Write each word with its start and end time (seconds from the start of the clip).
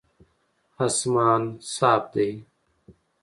اسمان 0.85 1.41
صاف 1.73 2.01
دی 2.13 2.29